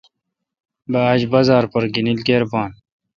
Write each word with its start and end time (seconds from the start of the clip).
بہ 0.91 0.99
آج 1.11 1.21
بازار 1.31 1.63
پر 1.71 1.83
گینل 1.93 2.19
کیر 2.25 2.43
بھان۔ 2.51 2.71